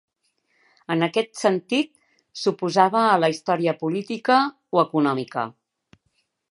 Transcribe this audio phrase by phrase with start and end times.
[0.93, 1.91] En aquest sentit,
[2.43, 4.41] s'oposava a la història política
[4.79, 5.47] o econòmica.